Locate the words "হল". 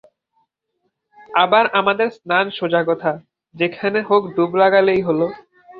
5.07-5.21